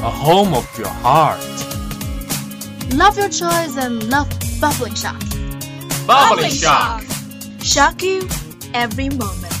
[0.00, 1.40] A home of your heart.
[2.94, 4.28] Love your choice and love
[4.60, 5.20] bubbling shock.
[6.06, 7.02] Bubbling shock.
[7.60, 8.28] Shock you
[8.74, 9.57] every moment.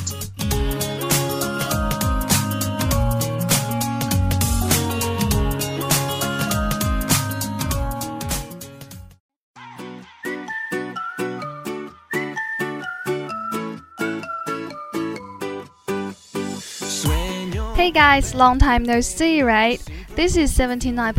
[17.88, 19.82] Hey guys, long time no see, right?
[20.14, 21.14] This is 79.0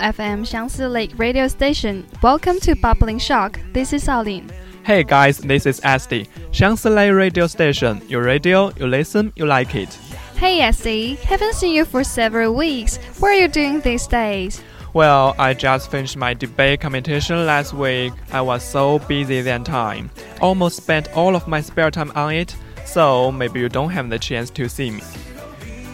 [0.00, 2.04] FM Xiangsi Lake radio station.
[2.20, 3.60] Welcome to Bubbling Shock.
[3.72, 4.50] This is Arlene.
[4.82, 6.26] Hey guys, this is Esty.
[6.50, 8.02] Xiangsi Lake radio station.
[8.08, 9.94] Your radio, you listen, you like it.
[10.34, 12.96] Hey S.D., haven't seen you for several weeks.
[13.20, 14.60] What are you doing these days?
[14.94, 18.12] Well, I just finished my debate competition last week.
[18.32, 20.10] I was so busy that time.
[20.40, 24.18] Almost spent all of my spare time on it, so maybe you don't have the
[24.18, 25.02] chance to see me.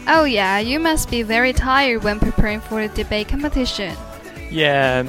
[0.06, 3.96] Oh yeah, you must be very tired when preparing for the debate competition.
[4.50, 5.06] Yeah,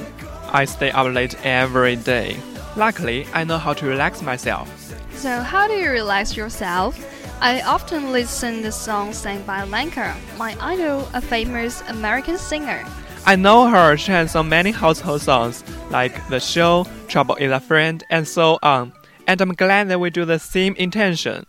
[0.51, 2.37] I stay up late every day.
[2.75, 4.69] Luckily, I know how to relax myself.
[5.13, 6.99] So how do you relax yourself?
[7.41, 12.85] I often listen to the songs sang by Lenka, my idol, a famous American singer.
[13.25, 13.97] I know her.
[13.97, 18.57] She has so many household songs like The Show, Trouble is a Friend, and so
[18.63, 18.93] on.
[19.27, 21.45] And I'm glad that we do the same intention.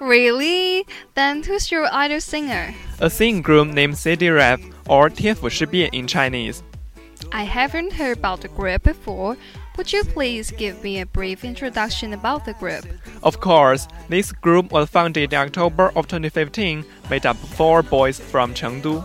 [0.00, 0.86] Really?
[1.14, 2.74] Then who's your idol singer?
[3.00, 6.62] A singing group named CD Rev or 天府事变 in Chinese.
[7.32, 9.36] I haven't heard about the group before.
[9.76, 12.84] Would you please give me a brief introduction about the group?
[13.22, 13.88] Of course.
[14.08, 19.02] This group was founded in October of 2015, made up of four boys from Chengdu.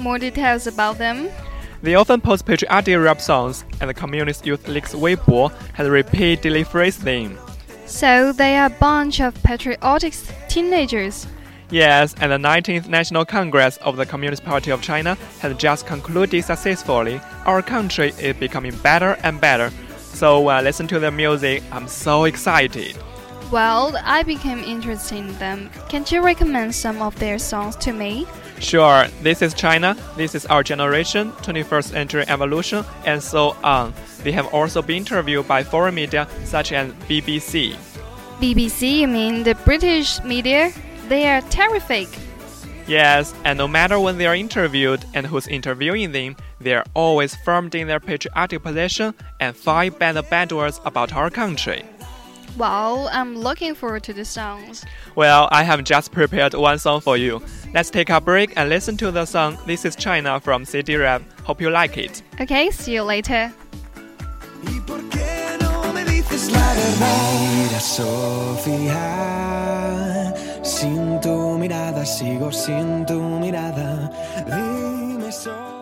[0.00, 1.28] More details about them?
[1.82, 7.02] They often post patriotic rap songs, and the Communist Youth League's Weibo has repeatedly praised
[7.02, 7.38] them.
[7.86, 10.14] So they are a bunch of patriotic
[10.48, 11.26] teenagers.
[11.70, 16.44] Yes, and the 19th National Congress of the Communist Party of China has just concluded
[16.44, 17.20] successfully.
[17.44, 19.70] Our country is becoming better and better.
[19.98, 22.96] So when I listen to their music, I'm so excited.
[23.52, 25.70] Well, I became interested in them.
[25.88, 28.26] Can't you recommend some of their songs to me?
[28.58, 33.92] Sure, this is China, this is our generation, 21st century evolution, and so on.
[34.22, 37.76] They have also been interviewed by foreign media such as BBC.
[38.40, 40.72] BBC, you mean the British media?
[41.08, 42.08] They are terrific.
[42.86, 47.34] Yes, and no matter when they are interviewed and who's interviewing them, they are always
[47.34, 51.84] firm in their patriotic position and fight the bad words about our country.
[52.56, 54.84] Well, I'm looking forward to the songs.
[55.14, 57.42] Well, I have just prepared one song for you.
[57.74, 61.22] Let's take a break and listen to the song This is China from CD Rev.
[61.44, 62.22] Hope you like it.
[62.40, 63.52] Okay, see you later.
[66.98, 68.94] Mira, Sofía,
[70.64, 74.10] sin tu mirada sigo sin tu mirada.
[74.46, 75.75] Dime, Sofía.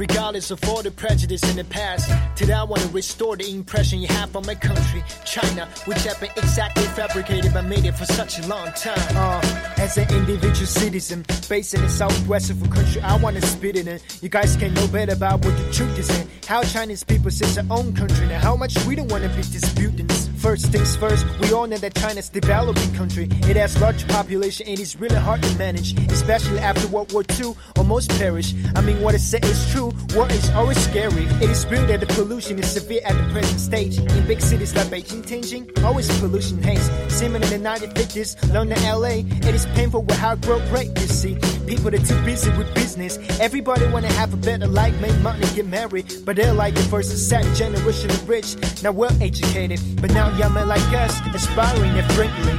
[0.00, 4.00] Regardless of all the prejudice in the past, today I want to restore the impression
[4.00, 8.38] you have on my country, China, which have been exactly fabricated by media for such
[8.38, 8.96] a long time.
[9.14, 9.42] Uh,
[9.76, 13.76] as an individual citizen, based in the southwest of a country, I want to spit
[13.76, 14.00] it in.
[14.22, 16.26] You guys can know better about what the truth is in.
[16.50, 19.36] How Chinese people see their own country and how much we don't want to be
[19.36, 20.28] disputing this.
[20.40, 23.28] First things first, we all know that China's developing country.
[23.48, 27.54] It has large population and it's really hard to manage, especially after World War II,
[27.76, 28.56] almost perished.
[28.74, 29.92] I mean, what I say is true.
[30.16, 31.22] War is always scary.
[31.40, 33.98] It is real that the pollution is severe at the present stage.
[33.98, 36.90] In big cities like Beijing, Tianjin, always pollution haze.
[37.14, 41.36] Similar in the 1950s, London, LA, it is painful with how growth rate you see.
[41.68, 43.18] People are too busy with business.
[43.38, 46.12] Everybody wanna have a better life, make money, get married.
[46.24, 48.56] But they're like the first and second generation of rich.
[48.82, 52.54] Now well educated, but now young men like us, aspiring and friendly.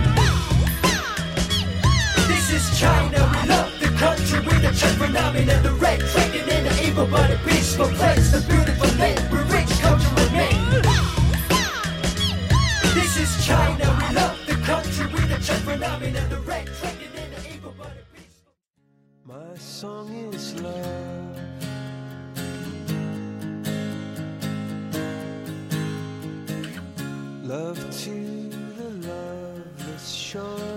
[2.28, 6.64] This is China, we love the country with the trade phenomenon, the red dragon in
[6.66, 7.51] the evil a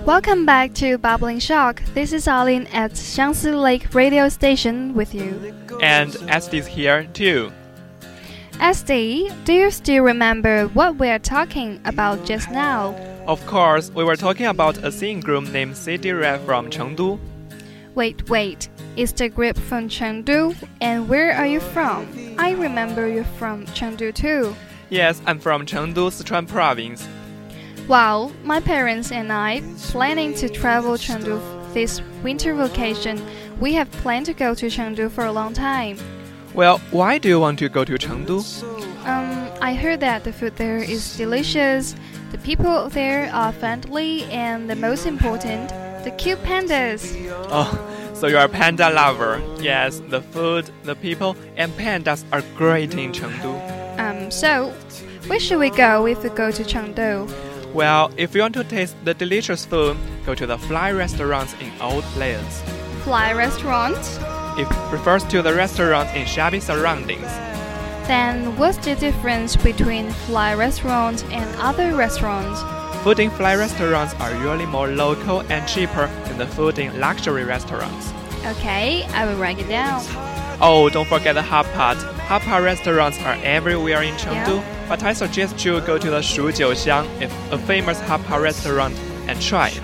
[0.05, 1.81] Welcome back to Bubbling Shock.
[1.94, 5.55] This is Arlene at Xiangsi Lake Radio Station with you.
[5.81, 7.53] And Estes here too.
[8.55, 12.97] SD, do you still remember what we are talking about just now?
[13.29, 17.20] Of course, we were talking about a singing group named CD Rev from Chengdu.
[17.94, 18.69] Wait, wait.
[18.97, 20.56] Is the group from Chengdu?
[20.81, 22.09] And where are you from?
[22.37, 24.56] I remember you're from Chengdu too.
[24.91, 27.07] Yes, I'm from Chengdu, Sichuan province.
[27.89, 31.41] Wow, my parents and I planning to travel Chengdu
[31.75, 33.21] this winter vacation.
[33.61, 35.99] We have planned to go to Chengdu for a long time.
[36.55, 38.41] Well, why do you want to go to Chengdu?
[39.07, 41.95] Um, I heard that the food there is delicious,
[42.31, 45.69] the people there are friendly, and the most important,
[46.05, 47.13] the cute pandas.
[47.51, 47.71] Oh,
[48.15, 49.43] so you're a panda lover.
[49.61, 53.74] Yes, the food, the people, and pandas are great in Chengdu.
[53.99, 54.70] Um, so,
[55.26, 57.31] where should we go if we go to Chengdu?
[57.73, 61.73] Well, if you want to taste the delicious food, go to the fly restaurants in
[61.81, 62.62] old places.
[63.02, 63.99] Fly restaurant?
[64.56, 67.26] It refers to the restaurants in shabby surroundings.
[68.06, 72.61] Then what's the difference between fly restaurants and other restaurants?
[73.02, 77.44] Food in fly restaurants are usually more local and cheaper than the food in luxury
[77.44, 78.12] restaurants.
[78.46, 80.02] Okay, I will write it down.
[80.61, 81.97] Oh, don't forget the hot pot.
[82.29, 84.87] Hot pot restaurants are everywhere in Chengdu, Yeah.
[84.89, 88.95] but I suggest you go to the Shu Jiuxiang, it's a famous hot pot restaurant,
[89.29, 89.83] and try it.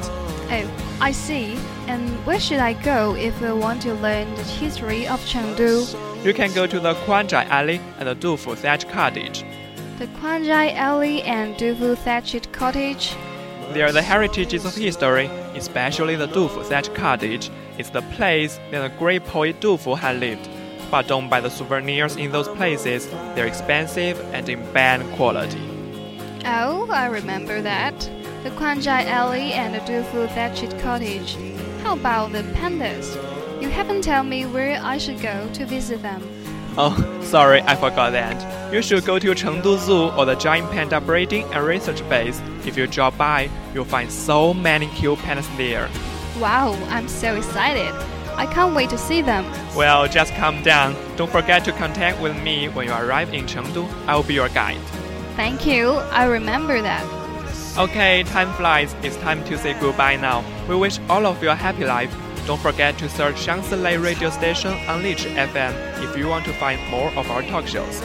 [0.50, 0.70] Oh,
[1.00, 1.56] I see.
[1.86, 6.24] And where should I go if I want to learn the history of Chengdu?
[6.24, 9.44] You can go to the Kuanzhai Alley and the Dufu Thatch Cottage.
[9.98, 13.16] The Kuanzhai Alley and Dufu Thatched Cottage.
[13.72, 17.50] They are the heritages of history, especially the Dufu Thatch Cottage.
[17.78, 20.48] It's the place that the great poet Dufu had lived.
[20.90, 25.60] But don't buy the souvenirs in those places, they're expensive and in bad quality.
[26.44, 27.98] Oh, I remember that.
[28.42, 31.36] The Kuanzhai Alley and the Dufu Thatched Cottage.
[31.82, 33.14] How about the pandas?
[33.62, 36.22] You haven't told me where I should go to visit them.
[36.76, 38.72] Oh, sorry, I forgot that.
[38.72, 42.40] You should go to Chengdu Zoo or the Giant Panda Breeding and Research Base.
[42.64, 45.88] If you drop by, you'll find so many cute pandas there.
[46.38, 47.92] Wow, I'm so excited.
[48.36, 49.44] I can't wait to see them.
[49.76, 50.96] Well, just calm down.
[51.16, 53.88] Don't forget to contact with me when you arrive in Chengdu.
[54.06, 54.80] I'll be your guide.
[55.36, 57.04] Thank you, I remember that.
[57.78, 58.94] Okay, time flies.
[59.02, 60.44] It's time to say goodbye now.
[60.68, 62.14] We wish all of you a happy life.
[62.46, 65.72] Don't forget to search Xiangsi Lake radio station on Lizhi FM
[66.02, 68.00] if you want to find more of our talk shows.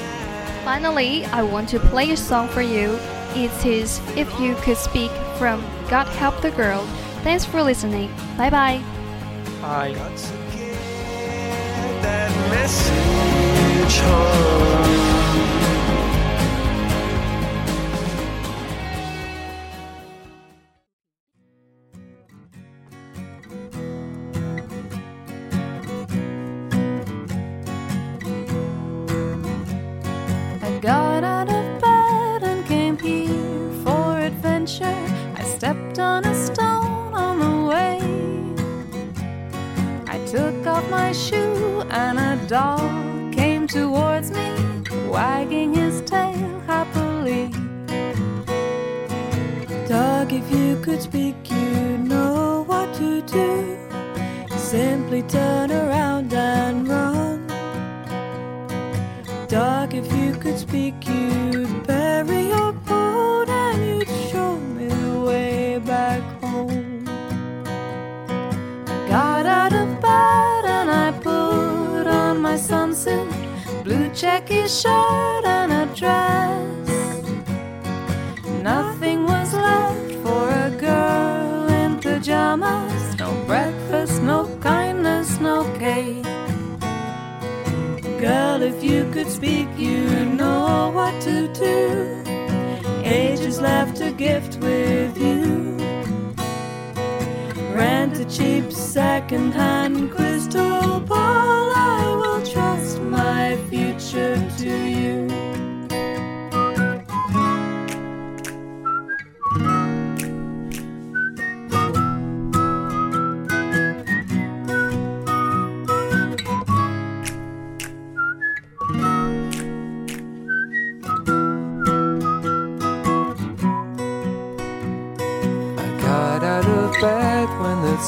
[0.63, 2.97] Finally, I want to play a song for you.
[3.33, 6.85] It is If You Could Speak from God Help the Girl.
[7.23, 8.13] Thanks for listening.
[8.37, 8.94] Bye bye.
[9.65, 9.93] Bye.
[12.03, 14.75] that message home.
[30.61, 34.85] I got out of bed and came here for adventure.
[35.33, 38.04] I stepped on a stone on the way.
[40.35, 44.51] Took off my shoe and a dog came towards me,
[45.07, 47.47] wagging his tail happily.
[49.87, 53.77] Dog, if you could speak, you know what to do.
[54.57, 57.47] Simply turn around and run.
[59.47, 61.54] Dog, if you could speak, you'd
[74.15, 76.87] checky shirt and a dress.
[78.63, 86.23] Nothing was left for a girl in pajamas, no breakfast, no kindness, no cake.
[88.21, 92.23] Girl, if you could speak, you'd know what to do.
[93.03, 95.75] Age has left a gift with you.
[97.75, 100.74] Rent a cheap second-hand crystal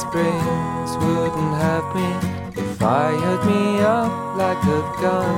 [0.10, 2.10] springs wouldn't have me.
[2.56, 5.38] They fired me up like a gun.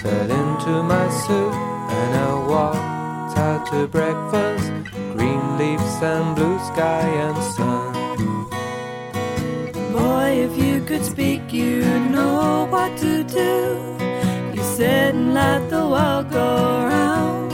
[0.00, 1.54] Fell into my suit
[1.98, 4.72] and I walked out to breakfast.
[5.16, 7.92] Green leaves and blue sky and sun.
[9.92, 13.54] Boy, if you could speak, you'd know what to do.
[14.54, 16.48] You sit and let the world go
[16.92, 17.52] round.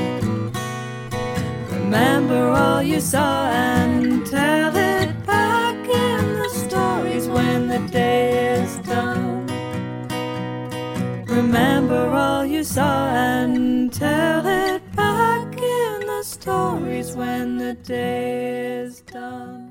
[1.73, 4.60] Remember all you saw and tell
[11.51, 19.01] Remember all you saw and tell it back in the stories when the day is
[19.01, 19.70] done.